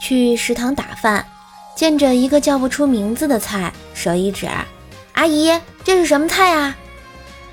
[0.00, 1.24] 去食堂打饭，
[1.76, 4.48] 见着一个叫不出名字的菜，手一指
[5.12, 5.52] ：“阿姨，
[5.84, 6.74] 这是什么菜呀？”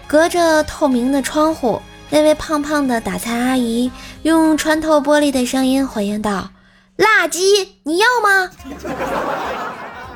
[0.07, 3.91] 隔着透明的窗户，那位胖胖的打菜阿姨
[4.23, 6.49] 用穿透玻璃的声音回应道
[6.95, 8.49] ：“辣鸡，你要吗？”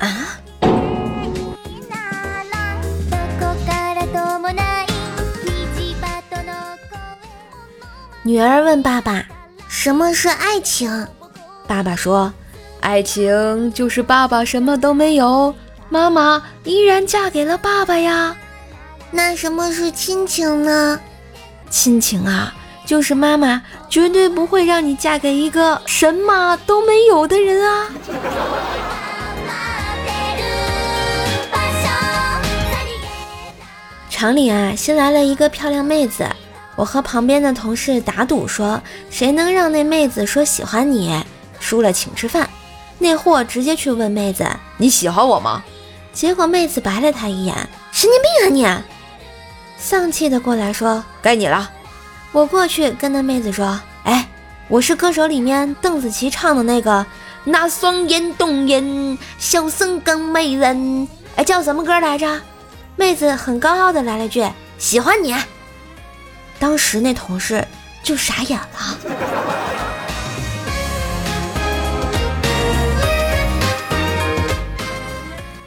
[0.00, 0.38] 啊！
[8.24, 9.24] 女儿问爸爸
[9.68, 11.06] ：“什么是爱情？”
[11.72, 12.30] 爸爸说
[12.80, 15.54] ：“爱情就是爸爸什么都没有，
[15.88, 18.36] 妈妈依然嫁给了爸爸呀。”
[19.10, 21.00] 那什么是亲情呢？
[21.70, 22.54] 亲情啊，
[22.84, 27.88] 就是妈妈绝对不会让你嫁给一个什么都没有的人啊。
[34.10, 36.28] 厂里啊，新来了一个漂亮妹子，
[36.76, 38.78] 我和旁边的同事打赌说，
[39.08, 41.24] 谁能让那妹子说喜欢你，
[41.62, 42.50] 输了请吃饭。
[42.98, 45.64] 那货直接去问妹子：“你喜欢我吗？”
[46.12, 47.56] 结果妹子白了他一眼
[47.90, 48.84] ：“神经病啊你！”
[49.78, 51.70] 丧气的过来说：“该你了。”
[52.32, 54.28] 我过去跟那妹子说：“哎，
[54.68, 57.04] 我是歌手里面邓紫棋唱的那个
[57.44, 61.08] 那双眼动人，笑声更美人。
[61.36, 62.40] 哎，叫什么歌来着？”
[62.94, 64.46] 妹子很高傲的来了句
[64.78, 65.34] ：“喜欢你。”
[66.60, 67.66] 当时那同事
[68.02, 68.98] 就傻眼了。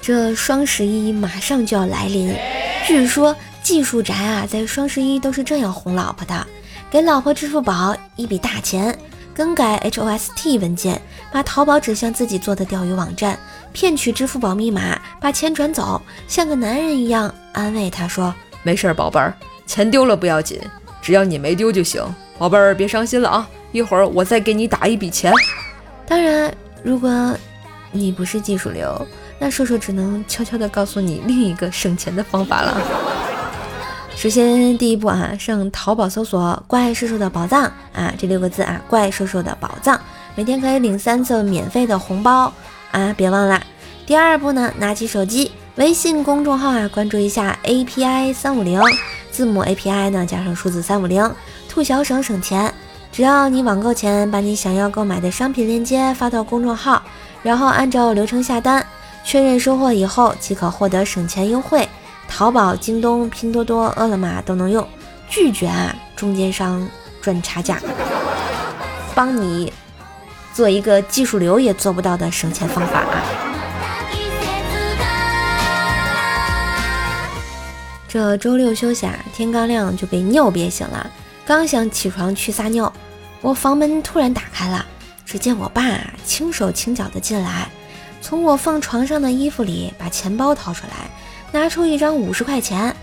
[0.06, 2.32] 这双十一马上就要来临，
[2.86, 3.36] 据说。
[3.64, 6.46] 技术宅啊，在双十一都是这样哄老婆的：
[6.92, 8.96] 给老婆支付宝一笔大钱，
[9.34, 13.36] 更改 HOST 文件，把淘宝指向自己做的钓鱼网站，
[13.74, 18.32] 骗取支付宝密码，把钱转走，像个男人一样安慰她说
[18.62, 19.34] ：“没事，宝贝儿，
[19.66, 20.62] 钱丢了不要紧，
[21.02, 22.04] 只要你没丢就行。
[22.38, 25.34] 宝贝儿，别伤心了啊，一会儿我再给你打一笔钱。
[26.08, 26.54] 当然，
[26.84, 27.36] 如果
[27.92, 29.08] 你不是技术流，
[29.40, 32.78] 那瘦瘦只能悄悄地告诉你另一个省钱的方法了。”
[34.16, 37.64] 首先，第一步啊，上淘宝搜索“怪兽兽的宝藏”
[37.94, 40.00] 啊，这六个字啊，“怪兽兽的宝藏”，
[40.36, 42.52] 每天可以领三次免费的红包
[42.92, 43.62] 啊，别忘了。
[44.06, 48.80] 第二步呢，拿起手机微信公众号啊，关注一下 API 三五零，
[49.32, 51.30] 字母 API 呢加上数字三五零，
[51.68, 52.74] 兔小省省钱。
[53.12, 57.04] 只要你网购前把你想要购买的商品链接发到公众号，
[57.44, 58.86] 然后按照流程下单，
[59.26, 61.90] 确认收货以后即可获得省钱优惠。
[62.28, 64.88] 淘宝、京东、拼多多、饿了么都能用，
[65.28, 66.88] 拒绝啊中间商
[67.22, 67.80] 赚差价，
[69.14, 69.72] 帮你
[70.54, 73.24] 做一个技术流也做不到的省钱方法啊！
[78.08, 81.10] 这周六休息啊，天刚亮就被尿憋醒了，
[81.46, 82.92] 刚想起床去撒尿，
[83.42, 84.86] 我房门突然打开了，
[85.26, 85.84] 只见我爸
[86.26, 87.70] 轻手轻脚的进来，
[88.26, 91.08] 从我放床上的衣服里把钱包掏出来。
[91.52, 92.94] 拿出一张五十块钱，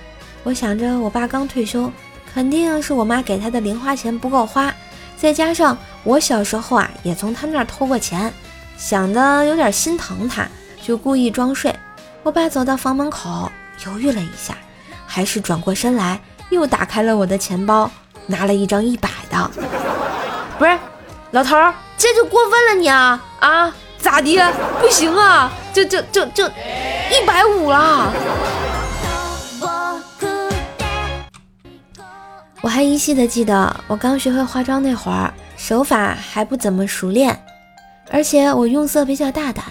[0.43, 1.89] 我想着我爸刚退休，
[2.35, 4.75] 肯定是我妈给他的零花钱不够花，
[5.17, 8.35] 再加上我小时候啊也从他那儿偷过钱，
[8.77, 10.45] 想的有点心疼他，
[10.83, 11.73] 就故意装睡。
[12.25, 13.49] 我爸走到房门口，
[13.87, 14.57] 犹豫了一下，
[15.07, 17.89] 还是转过身来，又打开了我的钱包，
[18.27, 19.51] 拿了一张一百的。
[20.59, 20.77] 不是，
[21.31, 23.73] 老头儿，这就过分了你啊啊！
[24.13, 24.53] 咋的？
[24.79, 25.51] 不行啊！
[25.73, 28.13] 就就就就一百五了。
[32.61, 37.43] 我还依稀的记得，我刚学会化妆那会儿，手法还不怎么熟练，
[38.11, 39.65] 而且我用色比较大胆。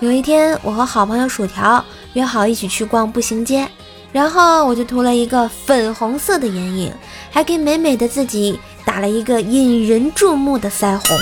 [0.00, 1.82] 有一天，我和好朋友薯条
[2.12, 3.66] 约好一起去逛步行街，
[4.12, 6.92] 然后我就涂了一个粉红色的眼影，
[7.30, 11.18] 还给美美的自己打了一个引人注目的腮红。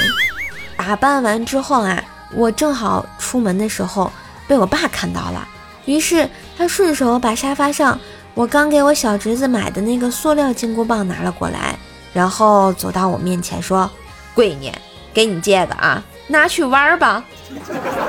[0.76, 2.02] 打扮完之后啊。
[2.32, 4.10] 我正好出门的时候
[4.46, 5.46] 被我爸看到了，
[5.84, 7.98] 于是他顺手把沙发上
[8.34, 11.78] 我刚给我小侄子买的那个塑料金箍棒拿了过来，
[12.12, 13.90] 然后走到我面前说
[14.34, 14.72] ：“闺女，
[15.12, 17.22] 给你借个啊，拿去玩吧。”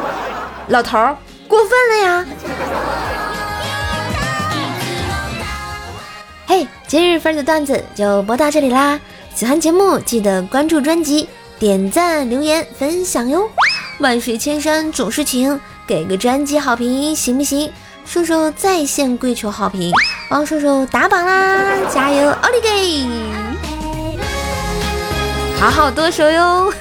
[0.69, 1.15] 老头儿
[1.47, 2.25] 过分了呀！
[6.47, 8.99] 嘿，今日份的段子就播到这里啦！
[9.35, 11.27] 喜欢节目记得关注专辑、
[11.59, 13.49] 点赞、留言、分享哟！
[13.99, 17.71] 万水千山总是情，给个专辑好评行不行？
[18.05, 19.91] 瘦瘦在线跪求好评，
[20.29, 21.77] 帮瘦瘦打榜啦！
[21.89, 23.07] 加油，奥利给！
[25.57, 26.73] 好好剁手哟！